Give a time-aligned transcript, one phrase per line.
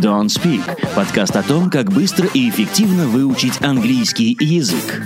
[0.00, 0.62] Don't Speak–
[0.96, 5.02] подкаст о том, как быстро и эффективно выучить английский язык.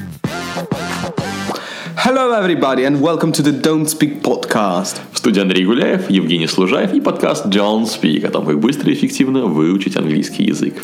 [1.97, 4.99] Hello, everybody, and welcome to the Don't Speak podcast.
[5.11, 8.95] В студии Андрей Гуляев, Евгений Служаев и подкаст Don't Speak о том, как быстро и
[8.95, 10.75] эффективно выучить английский язык.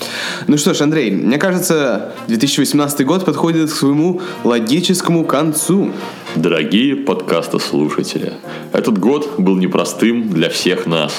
[0.49, 5.93] Ну что ж, Андрей, мне кажется, 2018 год подходит к своему логическому концу.
[6.35, 8.33] Дорогие подкаста-слушатели,
[8.73, 11.13] этот год был непростым для всех нас.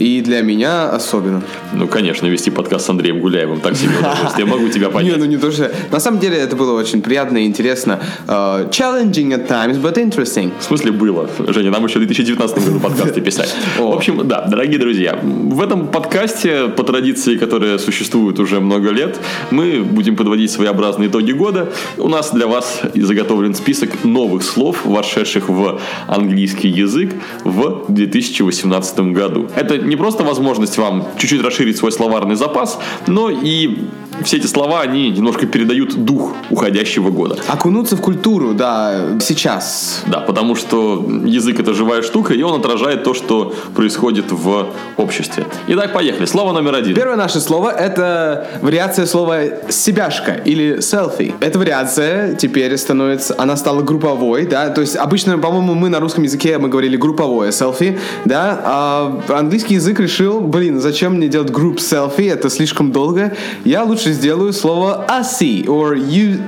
[0.00, 1.42] И для меня особенно.
[1.74, 4.46] Ну, конечно, вести подкаст с Андреем Гуляевым так себе удовольствие.
[4.46, 5.18] Я могу тебя Не, понять.
[5.18, 5.70] ну не то, что...
[5.90, 8.00] На самом деле это было очень приятно и интересно.
[8.26, 10.52] Uh, challenging at times, but interesting.
[10.58, 11.28] В смысле было?
[11.48, 13.54] Женя, нам еще в 2019 году подкасты писать.
[13.78, 19.20] В общем, да, дорогие друзья, в этом подкасте, по традиции, которая существует уже много лет,
[19.50, 21.68] мы будем подводить своеобразные итоги года.
[21.98, 27.12] У нас для вас заготовлен список новых слов, вошедших в английский язык
[27.44, 29.50] в 2018 году.
[29.54, 33.76] Это не просто возможность вам чуть-чуть расширить свой словарный запас, но и
[34.24, 37.36] все эти слова, они немножко передают дух уходящего года.
[37.48, 40.02] Окунуться в культуру, да, сейчас.
[40.06, 45.46] Да, потому что язык это живая штука, и он отражает то, что происходит в обществе.
[45.68, 46.26] Итак, поехали.
[46.26, 46.94] Слово номер один.
[46.94, 51.34] Первое наше слово– это вариация слова «себяшка» или «селфи».
[51.40, 56.24] Эта вариация теперь становится, она стала групповой, да, то есть обычно, по-моему, мы на русском
[56.24, 61.80] языке мы говорили групповое селфи, да, а английский язык решил, блин, зачем мне делать групп
[61.80, 66.40] селфи, это слишком долго, я лучше сделаю слово «аси» or «you».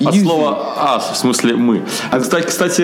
[0.00, 1.82] От слова «ас», в смысле «мы».
[2.10, 2.82] А, кстати, кстати,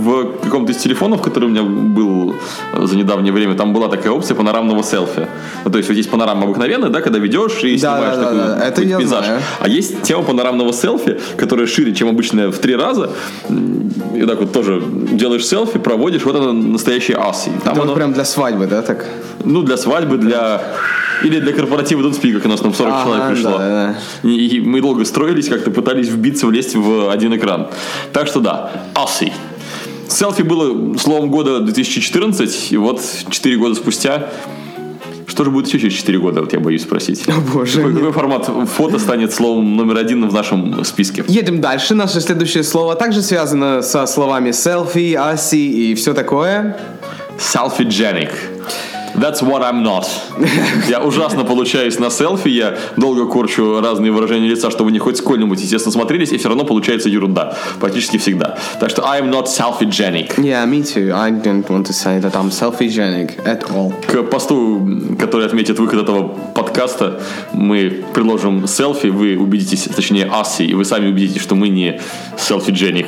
[0.00, 2.34] в каком-то из телефонов, который у меня был
[2.74, 5.26] за недавнее время, там была такая опция панорамного селфи.
[5.64, 8.22] Ну, то есть вот есть панорама обыкновенная, да, когда ведешь и Да, снимаешь да, да,
[8.22, 8.56] такой да.
[8.58, 9.24] Это какой-то я пейзаж.
[9.24, 9.40] знаю.
[9.60, 13.10] А есть тема панорамного селфи, которая шире, чем обычная в три раза.
[14.14, 17.44] И так вот тоже делаешь селфи, проводишь, вот это настоящее ас.
[17.44, 19.04] Там Это вот оно, прям для свадьбы, да, так?
[19.44, 20.60] ну, для свадьбы, для...
[21.24, 23.50] Или для корпоратива Speak, как у нас там 40 Ага, человек пришло.
[23.52, 24.28] да, да.
[24.28, 27.68] И, мы долго строились, как-то пытались вбиться, влезть в один экран.
[28.12, 29.32] Так что да, Aussie.
[30.16, 34.30] Селфи было словом года 2014, и вот 4 года спустя
[35.26, 37.28] что же будет еще через 4 года, вот я боюсь спросить.
[37.28, 37.82] О, боже.
[37.82, 41.24] Какой, какой формат фото станет словом номер один в нашем списке?
[41.28, 41.94] Едем дальше.
[41.94, 46.78] Наше следующее слово также связано со словами селфи, аси и все такое.
[47.38, 48.30] Selfie-genic.
[49.16, 50.06] That's what I'm not.
[50.88, 55.58] Я ужасно получаюсь на селфи, я долго корчу разные выражения лица, чтобы они хоть сколь-нибудь,
[55.60, 57.56] естественно, смотрелись, и все равно получается ерунда.
[57.80, 58.58] Практически всегда.
[58.78, 60.36] Так что I'm not selfie-genic.
[60.36, 61.14] Yeah, me too.
[61.14, 63.94] I don't want to say that I'm selfie-genic at all.
[64.06, 64.86] К посту,
[65.18, 67.20] который отметит выход этого подкаста,
[67.52, 72.00] мы приложим селфи, вы убедитесь, точнее, аси, и вы сами убедитесь, что мы не
[72.36, 73.06] selfie-genic.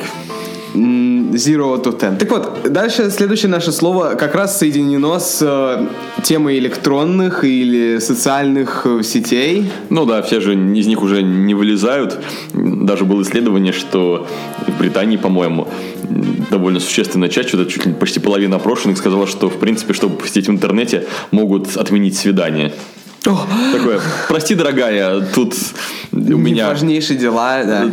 [0.73, 2.17] Zero to ten.
[2.17, 5.87] Так вот, дальше следующее наше слово как раз соединено с э,
[6.23, 9.71] темой электронных или социальных э, сетей.
[9.89, 12.19] Ну да, все же из них уже не вылезают.
[12.53, 14.27] Даже было исследование, что
[14.67, 15.67] в Британии, по-моему,
[16.49, 20.47] довольно существенная часть, что-то чуть ли почти половина опрошенных сказала, что, в принципе, чтобы посетить
[20.47, 22.73] в интернете, могут отменить свидание.
[23.23, 25.53] Такое, прости, дорогая, тут
[26.11, 27.91] у меня Важнейшие дела, да.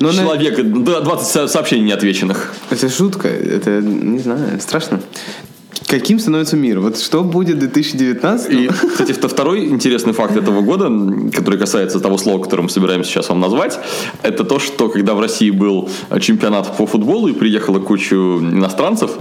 [0.00, 2.52] Но на- человек, да, 20 со- сообщений неотвеченных.
[2.70, 5.00] Это шутка, это, не знаю, страшно.
[5.88, 6.80] Каким становится мир?
[6.80, 8.52] Вот что будет в 2019?
[8.52, 10.90] И, кстати, вто- второй интересный факт этого года,
[11.32, 13.78] который касается того слова, которое мы собираемся сейчас вам назвать,
[14.22, 15.88] это то, что когда в России был
[16.20, 19.12] чемпионат по футболу и приехала куча иностранцев,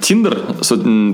[0.00, 0.42] Тиндер,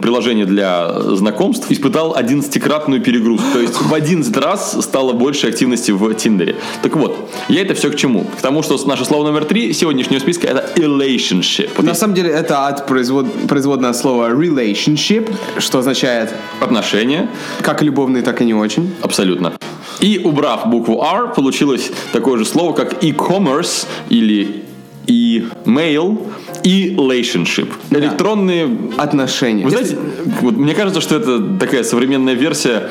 [0.01, 3.47] приложение для знакомств, испытал 11-кратную перегрузку.
[3.53, 6.57] То есть в 11 раз стало больше активности в Тиндере.
[6.83, 8.25] Так вот, я это все к чему?
[8.39, 11.71] К тому, что наше слово номер три сегодняшнего списка это relationship.
[11.77, 13.27] Вот На есть самом деле это от производ...
[13.49, 17.29] производное слова relationship, что означает отношения,
[17.63, 18.95] как любовный, так и не очень.
[19.03, 19.53] Абсолютно.
[20.01, 24.65] И убрав букву R, получилось такое же слово, как e-commerce или
[25.07, 26.19] e-mail
[26.65, 27.69] relationship.
[27.91, 28.69] Электронные...
[28.99, 29.65] Отношения.
[29.65, 29.97] Вы знаете,
[30.41, 32.89] вот мне кажется, что это такая современная версия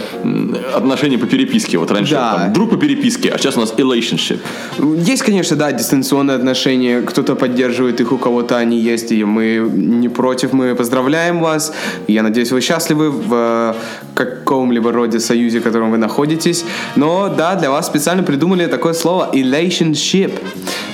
[0.75, 1.78] отношений по переписке.
[1.78, 2.35] Вот раньше Да.
[2.35, 4.40] там, друг по переписке, а сейчас у нас relationship.
[4.97, 7.01] Есть, конечно, да, дистанционные отношения.
[7.01, 10.53] Кто-то поддерживает их, у кого-то они есть, и мы не против.
[10.53, 11.73] Мы поздравляем вас.
[12.07, 13.73] Я надеюсь, вы счастливы в э,
[14.16, 16.66] каком-либо роде союзе, в котором вы находитесь.
[16.96, 20.31] Но да, для вас специально придумали такое слово relationship.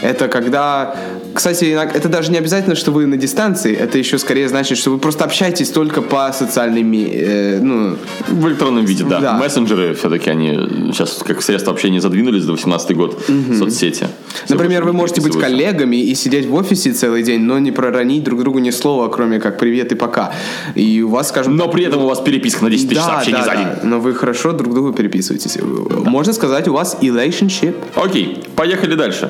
[0.02, 0.96] Это когда
[1.38, 3.76] Кстати, это даже не обязательно, что вы на дистанции.
[3.76, 7.96] Это еще скорее значит, что вы просто общаетесь только по социальным, э, ну,
[8.28, 9.20] В электронном виде, да.
[9.20, 9.34] Да.
[9.38, 13.24] Мессенджеры все-таки они сейчас как средство общения задвинулись до 18 год
[13.56, 14.08] соцсети.
[14.50, 18.40] Например, вы можете быть коллегами и сидеть в офисе целый день, но не проронить друг
[18.40, 20.34] другу ни слова, кроме как «привет» и «пока».
[20.74, 23.38] И у вас, скажем Но при этом у вас переписка на 10 тысяч да, сообщений
[23.38, 23.68] да, за да, день.
[23.84, 25.60] но вы хорошо друг другу переписываетесь.
[25.62, 27.76] Можно сказать, у вас relationship.
[27.94, 29.30] Окей, поехали дальше.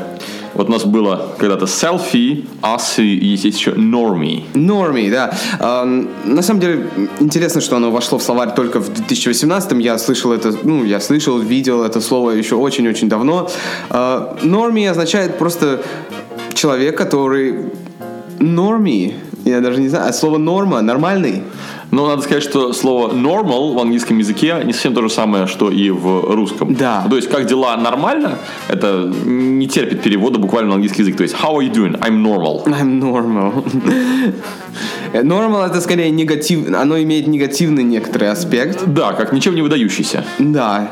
[0.54, 4.44] Вот у нас было когда-то selfie, us и есть еще normie.
[4.54, 5.32] Норми, да.
[5.60, 6.90] А, на самом деле,
[7.20, 11.38] интересно, что оно вошло в словарь только в 2018 Я слышал это, ну, я слышал,
[11.40, 13.50] видел это слово еще очень-очень давно.
[13.90, 15.82] А, Норми означает просто
[16.54, 17.72] человек, который
[18.40, 19.16] норми.
[19.46, 21.44] Я даже не знаю, а слово норма, нормальный.
[21.92, 25.72] Но надо сказать, что слово normal в английском языке не совсем то же самое, что
[25.72, 26.75] и в русском.
[26.75, 27.06] Да.
[27.10, 31.18] То есть, как дела нормально, это не терпит перевода буквально на английский язык.
[31.18, 31.98] То есть, how are you doing?
[32.00, 32.63] I'm normal.
[32.66, 33.63] I'm normal.
[35.13, 38.86] Normal это скорее негатив, оно имеет негативный некоторый аспект.
[38.86, 40.24] Да, как ничем не выдающийся.
[40.39, 40.92] Да.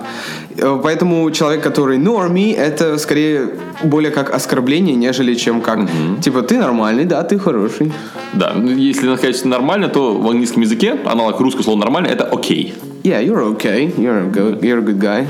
[0.57, 3.50] Э, Поэтому человек, который норми, это скорее
[3.83, 5.79] более как оскорбление, нежели чем как
[6.21, 7.91] типа ты нормальный, да, ты хороший.
[8.33, 12.73] Да, ну, если сказать нормально, то в английском языке аналог русского слова нормально это окей.
[13.06, 13.94] Yeah, you're okay.
[14.00, 15.28] You're a good, you're a good guy.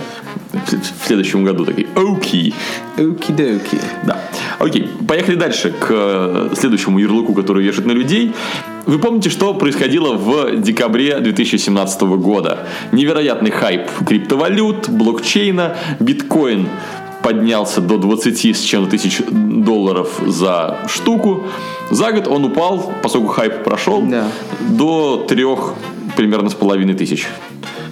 [0.53, 2.53] В следующем году такой окей.
[2.95, 3.81] Okie-dokie.
[4.05, 4.17] Да.
[4.59, 8.31] Окей, поехали дальше к э, следующему ярлыку, который вешают на людей.
[8.85, 12.65] Вы помните, что происходило в декабре 2017 года?
[12.93, 16.69] Невероятный хайп криптовалют, блокчейна, биткоин
[17.23, 21.43] поднялся до 20 с чем-то тысяч долларов за штуку.
[21.91, 24.27] За год он упал, поскольку хайп прошел, Да.
[24.69, 25.73] до трех
[26.15, 27.27] примерно с половиной тысяч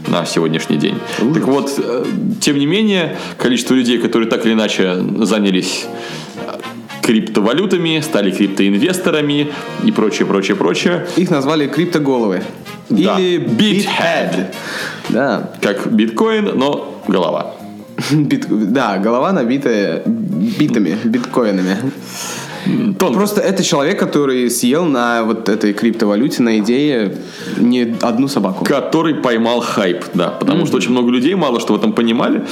[0.08, 1.00] на сегодняшний день.
[1.34, 2.06] Так вот, э,
[2.42, 5.86] тем не менее, количество людей, которые так или иначе занялись
[6.38, 6.60] э,
[7.02, 9.52] криптовалютами, стали криптоинвесторами
[9.84, 11.08] и прочее, прочее, прочее.
[11.16, 12.44] Их назвали криптоголовы.
[12.90, 13.18] Да.
[13.20, 14.48] Или Bithead.
[15.10, 15.52] Да.
[15.62, 17.56] Как биткоин, но голова.
[18.12, 21.78] Бит- да, голова набитая битами, биткоинами.
[23.00, 23.14] Тонко.
[23.18, 27.18] Просто это человек, который съел на вот этой криптовалюте, на идее
[27.58, 28.66] не одну собаку.
[28.66, 30.30] Который поймал хайп, да.
[30.30, 32.44] Потому что очень много людей мало что в этом понимали.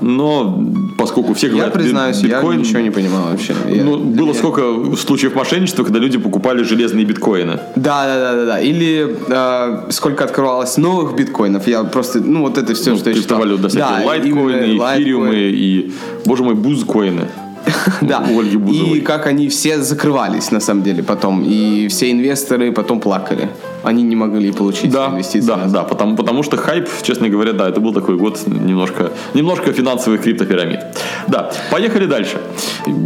[0.00, 0.64] Но
[0.98, 2.52] поскольку все Я говорят, бит- признаюсь, биткоин...
[2.60, 3.54] я ничего не понимал вообще.
[3.68, 7.58] Я- Ну, для было меня- сколько случаев мошенничества, когда люди покупали железные биткоины.
[7.76, 8.60] Да, да, да, да, да.
[8.60, 11.66] Или э, сколько открывалось новых биткоинов.
[11.66, 13.40] Я просто, ну вот это все, Ну, что я читал.
[13.40, 15.54] криптовалют, да, лайткоины, эфириумы лайткоин.
[15.54, 15.92] и,
[16.26, 17.28] боже мой, бузкоины.
[18.00, 18.24] Да.
[18.26, 18.98] Ольги Бузовой.
[18.98, 21.44] И как они все закрывались на самом деле потом.
[21.44, 23.48] И все инвесторы потом плакали.
[23.82, 25.46] Они не могли получить Да, инвестиции.
[25.46, 25.72] да, назад.
[25.72, 30.22] да, потому, потому что хайп, честно говоря, да, это был такой год немножко, немножко финансовых
[30.22, 30.80] криптопирамид.
[31.28, 32.38] Да, поехали дальше.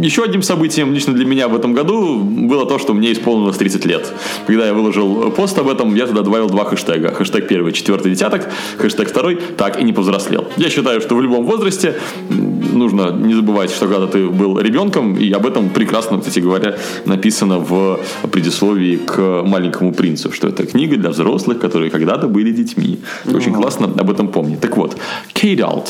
[0.01, 3.85] Еще одним событием лично для меня в этом году было то, что мне исполнилось 30
[3.85, 4.11] лет.
[4.47, 7.13] Когда я выложил пост об этом, я туда добавил два хэштега.
[7.13, 10.45] Хэштег первый, четвертый десяток, хэштег второй, так и не повзрослел.
[10.57, 11.95] Я считаю, что в любом возрасте
[12.29, 16.75] нужно не забывать, что когда ты был ребенком, и об этом прекрасно, кстати говоря,
[17.05, 17.99] написано в
[18.31, 22.99] предисловии к «Маленькому принцу», что это книга для взрослых, которые когда-то были детьми.
[23.25, 24.59] Очень классно об этом помнить.
[24.59, 24.97] Так вот,
[25.33, 25.87] K-Dalt.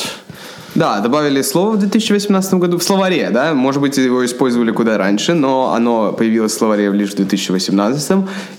[0.76, 5.34] Да, добавили слово в 2018 году в словаре, да, может быть, его использовали куда раньше,
[5.34, 8.12] но оно появилось в словаре лишь в 2018,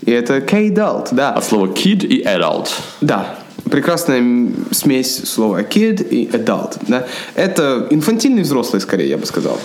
[0.06, 1.32] и это K-Dalt, да.
[1.32, 2.68] От слова kid и adult.
[3.02, 3.36] Да,
[3.70, 7.06] прекрасная смесь слова kid и adult, да.
[7.34, 9.60] Это инфантильный взрослый, скорее, я бы сказал.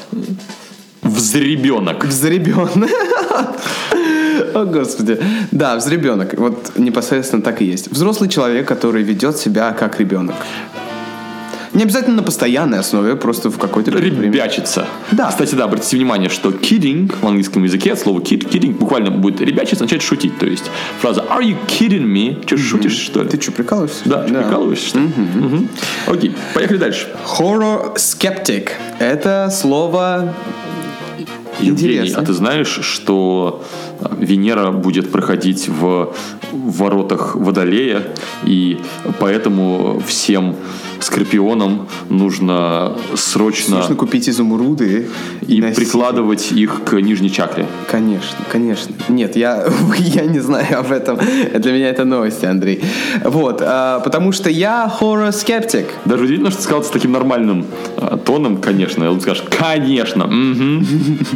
[1.01, 2.05] Взребенок.
[2.05, 2.71] Взребенок.
[4.53, 5.19] О, Господи.
[5.51, 6.33] Да, взребенок.
[6.37, 7.91] Вот непосредственно так и есть.
[7.91, 10.35] Взрослый человек, который ведет себя как ребенок.
[11.73, 13.91] Не обязательно на постоянной основе, просто в какой-то.
[13.91, 14.87] Ребячиться.
[15.11, 15.29] Да.
[15.29, 19.39] Кстати, да, обратите внимание, что kidding в английском языке от слова kid, kidding буквально будет
[19.39, 20.37] ребячиться, означает шутить.
[20.37, 20.65] То есть
[20.99, 22.45] фраза are you kidding me?
[22.45, 23.29] Что, шутишь, что ли?
[23.29, 24.01] Ты что, прикалываешься?
[24.03, 25.05] Да, ты прикалываешься, что ли?
[25.05, 25.69] Мгм.
[26.07, 27.07] Окей, поехали дальше.
[27.39, 28.71] Horror skeptic.
[28.99, 30.33] Это слово
[31.61, 32.21] Евгений, Интересно.
[32.21, 33.63] а ты знаешь, что
[34.19, 36.13] Венера будет проходить в
[36.51, 38.03] воротах Водолея,
[38.43, 38.79] и
[39.19, 40.55] поэтому всем
[40.99, 45.09] скорпионам нужно срочно Нужно купить изумруды
[45.47, 45.77] и носить.
[45.77, 47.65] прикладывать их к нижней чакре.
[47.89, 48.93] Конечно, конечно.
[49.09, 49.65] Нет, я,
[49.97, 51.17] я не знаю об этом.
[51.17, 52.83] Для меня это новости, Андрей.
[53.23, 55.85] Вот, а, потому что я skeptic.
[56.05, 57.65] Даже удивительно, что ты сказал это с таким нормальным
[57.97, 59.09] а, тоном, конечно.
[59.09, 60.27] Он скажешь, конечно.
[60.27, 60.85] мгм».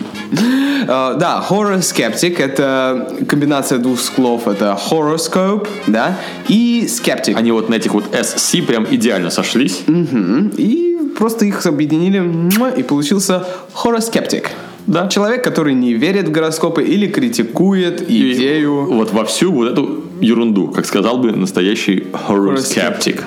[0.87, 4.47] А, да, horror skeptic это комбинация двух слов.
[4.47, 7.35] Это horoscope, да, и skeptic.
[7.35, 9.83] Они вот на этих вот SC прям идеально сошлись.
[9.87, 10.51] Мгм.
[10.57, 12.21] И просто их объединили,
[12.77, 14.47] и получился horror skeptic.
[14.87, 15.07] Да.
[15.07, 18.85] Человек, который не верит в гороскопы или критикует И идею.
[18.85, 22.05] Вот во всю вот эту ерунду, как сказал бы настоящий.
[22.13, 23.23] Да.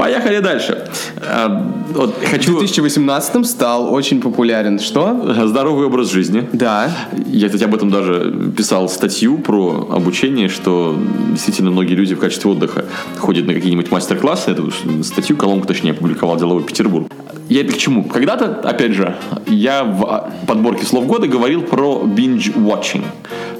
[0.00, 0.88] Поехали дальше.
[1.18, 4.78] А, вот В хочу 2018 стал очень популярен.
[4.78, 5.46] Что?
[5.46, 6.48] здоровый образ жизни.
[6.54, 6.90] Да.
[7.26, 10.96] Я, кстати, об этом даже писал статью про обучение, что
[11.32, 12.86] действительно многие люди в качестве отдыха
[13.18, 14.52] ходят на какие-нибудь мастер-классы.
[14.52, 14.72] Эту
[15.04, 17.06] статью, колонку, точнее, опубликовал «Деловой Петербург».
[17.50, 18.04] Я это к чему?
[18.04, 19.16] Когда-то, опять же,
[19.48, 23.02] я в подборке слов года говорил про binge-watching.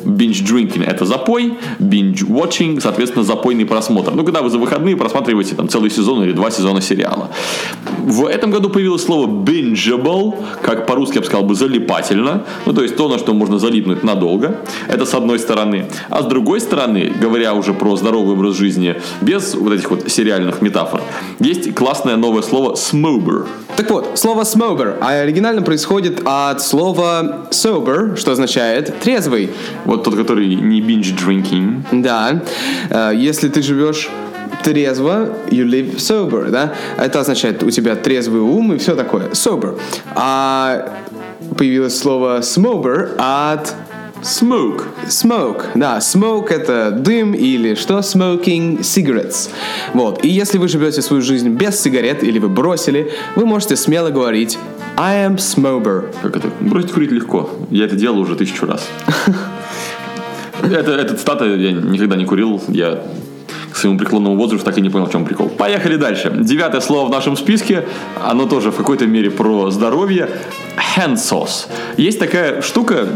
[0.04, 4.12] Binge-drinking– это запой, binge-watching, соответственно, запойный просмотр.
[4.14, 7.30] Ну, когда вы за выходные просматриваете там целый сезон или два сезона сериала.
[7.98, 12.44] В этом году появилось слово bingeable, как по-русски я бы сказал бы залипательно.
[12.66, 14.60] Ну, то есть то, на что можно залипнуть надолго.
[14.88, 15.86] Это с одной стороны.
[16.08, 20.62] А с другой стороны, говоря уже про здоровый образ жизни, без вот этих вот сериальных
[20.62, 21.02] метафор,
[21.40, 23.46] есть классное новое слово smober.
[23.80, 29.48] Так вот, слово smober а оригинально происходит от слова sober, что означает трезвый.
[29.86, 31.80] Вот тот, который не binge drinking.
[31.90, 32.42] Да.
[32.90, 34.10] Э, Если ты живешь
[34.62, 36.74] трезво, you live sober, да?
[36.98, 39.30] Это означает, у тебя трезвый ум и все такое.
[39.30, 39.80] Sober.
[40.14, 40.98] А
[41.56, 43.74] появилось слово smober от
[44.22, 44.84] Smoke.
[45.06, 47.98] Smoke, да, smoke это дым или что?
[47.98, 49.50] Smoking cigarettes.
[49.94, 54.10] Вот, и если вы живете свою жизнь без сигарет или вы бросили, вы можете смело
[54.10, 54.58] говорить
[54.96, 56.14] I am smober.
[56.20, 56.50] Как это?
[56.60, 57.48] Бросить курить легко.
[57.70, 58.86] Я это делал уже тысячу раз.
[60.62, 62.62] Это, эта цитата я никогда не курил.
[62.68, 63.02] Я
[63.72, 65.48] к своему преклонному возрасту так и не понял, в чем прикол.
[65.48, 66.30] Поехали дальше.
[66.38, 67.86] Девятое слово в нашем списке.
[68.22, 70.28] Оно тоже в какой-то мере про здоровье.
[70.96, 71.66] Hand sauce.
[71.96, 73.08] Есть такая штука,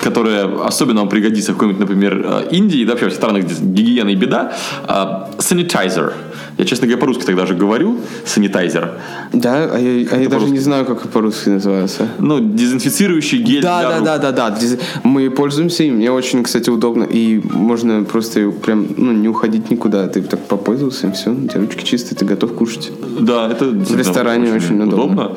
[0.00, 4.10] которая особенно вам пригодится в какой-нибудь, например, э, Индии, да, вообще в странах, где гигиена
[4.10, 4.52] и беда.
[4.86, 6.12] А, Sanitizer.
[6.56, 7.98] Я, честно говоря, по-русски тогда же говорю.
[8.24, 8.90] Санитайзер.
[9.32, 12.08] Да, а я, а я даже не знаю, как по-русски называется.
[12.18, 14.04] Ну, дезинфицирующий гель Да, для да, рук.
[14.04, 14.58] да, да, да.
[14.58, 15.96] Диз- Мы пользуемся им.
[15.96, 17.04] Мне очень, кстати, удобно.
[17.04, 20.08] И можно просто прям ну, не уходить никуда.
[20.08, 22.90] Ты так попользовался, и все, у тебя ручки чистые, ты готов кушать.
[23.20, 25.36] Да, это В ресторане очень удобно.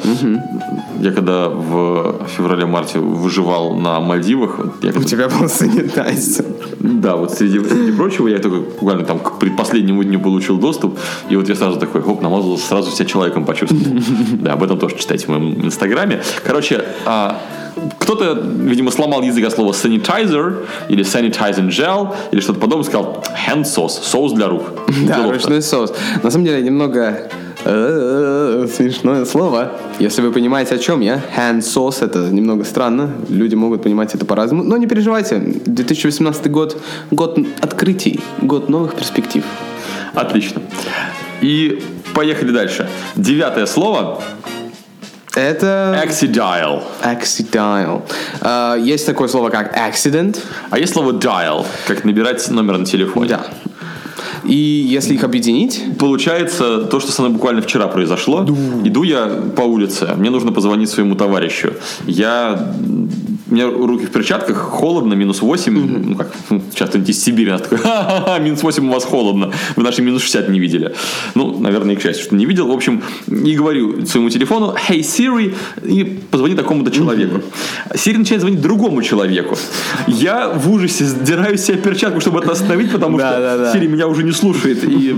[1.01, 6.46] Я когда в феврале-марте выживал на Мальдивах, вот я У тебя был санитайзер.
[6.79, 10.98] да, вот среди, среди прочего, я только буквально там к предпоследнему дню получил доступ,
[11.29, 13.84] и вот я сразу такой, хоп, намазал, сразу себя человеком почувствовал.
[14.41, 16.22] Да, об этом тоже читайте в моем инстаграме.
[16.43, 17.39] Короче, а,
[18.00, 23.63] кто-то, видимо, сломал язык от слова sanitizer или sanitizing gel или что-то подобное, сказал hand
[23.63, 24.63] sauce, соус для рук.
[25.08, 25.93] Да, ручной соус.
[26.24, 27.29] На самом деле, немного
[27.63, 29.72] смешное слово.
[30.00, 31.22] Если вы понимаете, о чем я.
[31.38, 33.12] Hand sauce, это немного странно.
[33.30, 34.63] Люди могут понимать это по-разному.
[34.63, 35.38] Но не переживайте.
[35.65, 36.77] 2018 год–
[37.12, 39.44] год открытий, год новых перспектив.
[40.13, 40.62] Отлично.
[41.41, 41.82] И
[42.13, 42.88] поехали дальше.
[43.15, 44.22] Девятое слово
[45.36, 46.84] Это Accidial.
[47.03, 48.01] accidial.
[48.41, 50.38] А, Есть такое слово, как accident.
[50.70, 53.30] А есть слово dial, как набирать номер на телефоне.
[53.30, 53.41] Да.
[54.51, 58.46] И если их объединить, Получается то, что со мной буквально вчера произошло.
[58.84, 61.74] Иду я по улице, мне нужно позвонить своему товарищу.
[62.05, 62.74] Я
[63.51, 65.74] у меня руки в перчатках, холодно, минус 8.
[65.74, 69.51] Ну, как, ну, сейчас кто-нибудь из Сибири нас такой, ха-ха-ха, минус 8 у вас холодно.
[69.75, 70.93] Вы наши минус 60 не видели.
[71.36, 72.67] Ну, наверное, и к счастью, что не видел.
[72.67, 75.53] В общем, и говорю своему телефону, hey, Siri,
[75.84, 77.41] и позвони такому-то человеку.
[77.93, 79.58] Siri начинает звонить другому человеку.
[80.08, 83.74] Я в ужасе сдираю с себя перчатку, чтобы это остановить, потому что да, да.
[83.74, 84.84] Siri меня уже не слушает.
[84.86, 85.13] И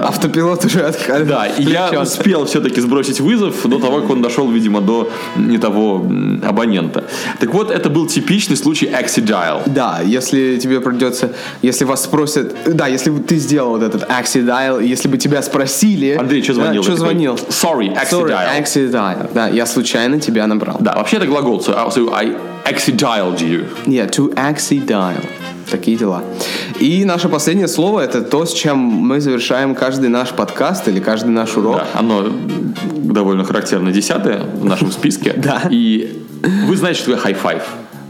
[0.00, 1.26] автопилот уже отходит.
[1.26, 5.58] да, и я успел все-таки сбросить вызов до того, как он дошел, видимо, до не
[5.58, 6.06] того
[6.44, 7.04] абонента.
[7.40, 9.62] Так вот, это был типичный случай Accidial.
[9.66, 14.82] Да, если тебе придется, если вас спросят, да, если бы ты сделал вот этот accidial,
[14.84, 16.82] если бы тебя спросили, Андрей, что звонил?
[16.82, 17.34] что Я такой, звонил?
[17.34, 18.62] Sorry, Sorry, Accidial.
[18.62, 19.30] accidial.
[19.34, 20.76] Да, я случайно тебя набрал.
[20.80, 21.60] Да, вообще это глагол.
[21.60, 23.66] So, so I accidialed you.
[23.86, 25.24] Yeah, to accidial.
[25.70, 26.22] Такие дела.
[26.80, 31.28] И наше последнее слово это то, с чем мы завершаем каждый наш подкаст или каждый
[31.30, 31.76] наш урок.
[31.76, 32.24] Да, оно
[32.94, 35.34] довольно характерно десятое в нашем списке.
[35.48, 35.62] Да.
[35.70, 36.24] И
[36.66, 37.62] вы знаете, что такое five?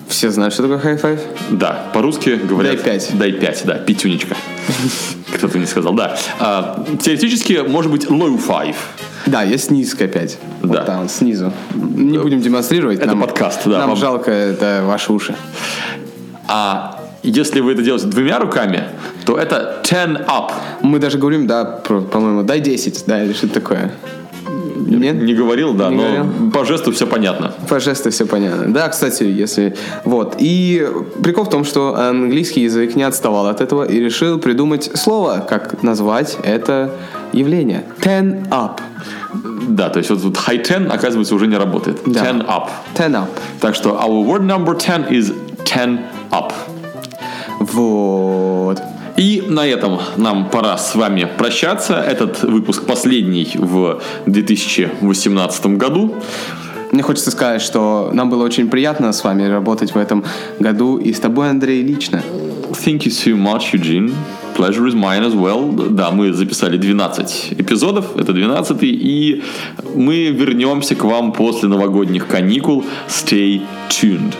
[0.08, 1.20] Все знают, что такое five?
[1.50, 2.76] Да, по-русски говорят...
[2.76, 3.10] Дай пять.
[3.18, 4.36] Дай пять, да, пятюнечка.
[5.34, 6.16] Кто-то не сказал, да.
[6.40, 8.76] А, теоретически может быть low five.
[9.26, 10.38] Да, есть низкая 5.
[10.62, 10.68] Да.
[10.68, 11.52] Вот там, снизу.
[11.74, 12.98] Не будем демонстрировать.
[13.00, 15.34] Это подкаст, да, Нам вам- жалко, это ваши уши.
[16.46, 18.84] А если вы это делаете двумя руками,
[19.26, 20.52] то это ten up.
[20.80, 23.92] Мы даже говорим, да, про- по-моему, дай 10, да, или что-то такое.
[24.86, 25.16] Нет?
[25.22, 26.50] Не говорил, да, Не но говорил?
[26.50, 27.52] по жесту все понятно.
[27.68, 28.72] По жесту все понятно.
[28.72, 29.74] Да, кстати, если...
[30.04, 30.36] Вот.
[30.38, 30.86] И
[31.22, 35.82] прикол в том, что английский язык не отставал от этого и решил придумать слово, как
[35.82, 36.90] назвать это
[37.32, 37.84] явление.
[38.00, 38.80] Ten up.
[39.68, 41.98] Да, то есть вот тут high ten, оказывается, уже не работает.
[42.06, 42.24] Да.
[42.24, 42.68] Ten up.
[42.94, 43.28] Ten up.
[43.60, 46.52] Так что our word number ten is ten up.
[47.60, 48.80] Вот.
[49.18, 51.94] И на этом нам пора с вами прощаться.
[51.94, 56.14] Этот выпуск последний в 2018 году.
[56.92, 60.24] Мне хочется сказать, что нам было очень приятно с вами работать в этом
[60.60, 62.22] году и с тобой, Андрей, лично.
[62.70, 64.14] Thank you so much, Eugene.
[64.56, 65.90] Pleasure is mine as well.
[65.90, 69.42] Да, мы записали 12 эпизодов, это 12 и
[69.96, 72.84] мы вернемся к вам после новогодних каникул.
[73.08, 74.34] Stay tuned.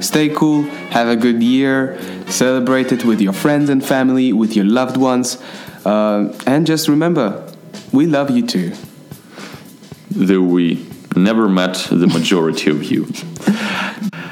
[0.00, 1.98] Stay cool, have a good year,
[2.28, 5.42] celebrate it with your friends and family, with your loved ones,
[5.84, 7.46] uh, and just remember,
[7.92, 8.72] we love you too.
[10.10, 13.06] Though we never met the majority of you.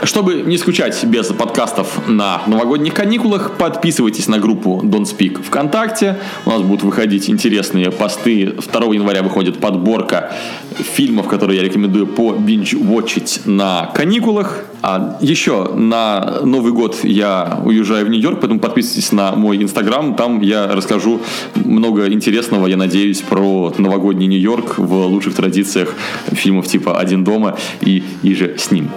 [0.04, 6.18] Чтобы не скучать без подкастов на новогодних каникулах, подписывайтесь на группу Don't Speak ВКонтакте.
[6.44, 8.52] У нас будут выходить интересные посты.
[8.70, 10.30] 2 января выходит подборка
[10.76, 14.64] фильмов, которые я рекомендую по бинж-вотчить на каникулах.
[14.82, 20.14] А еще на Новый год я уезжаю в Нью-Йорк, поэтому подписывайтесь на мой инстаграм.
[20.16, 21.22] Там я расскажу
[21.54, 25.94] много интересного, я надеюсь, про новогодний Нью-Йорк в лучших традициях
[26.30, 28.90] фильмов типа «Один дома» и «И же с ним».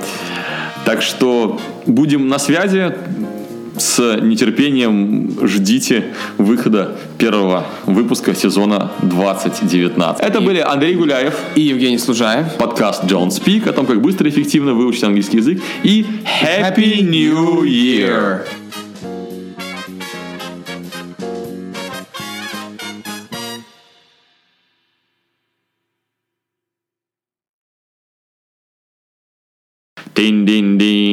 [0.86, 2.94] Так что будем на связи.
[3.78, 6.06] С нетерпением ждите
[6.40, 10.26] выхода первого выпуска сезона 2019.
[10.26, 12.56] Это были Андрей Гуляев и Евгений Служаев.
[12.56, 15.62] Подкаст John Speak о том, как быстро и эффективно выучить английский язык.
[15.84, 16.08] И
[16.42, 18.48] Happy New Year!
[30.48, 31.07] Din din